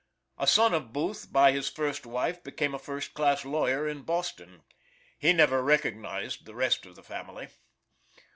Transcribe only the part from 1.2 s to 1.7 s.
by his